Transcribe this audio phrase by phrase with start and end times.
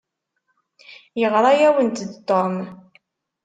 [1.19, 2.55] Yeɣra-awent-d Tom.